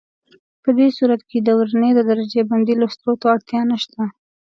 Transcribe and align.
په 0.63 0.69
دې 0.77 0.87
صورت 0.97 1.21
کې 1.29 1.39
د 1.41 1.49
ورنيې 1.59 1.91
د 1.95 1.99
درجه 2.09 2.41
بندۍ 2.49 2.75
لوستلو 2.77 3.13
ته 3.21 3.25
اړتیا 3.35 3.61
نشته. 3.71 4.01